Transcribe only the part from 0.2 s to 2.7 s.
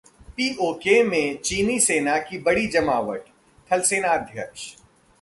PoK में चीनी सेना की बड़ी